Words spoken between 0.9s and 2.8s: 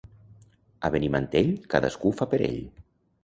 Benimantell, cadascú fa per ell.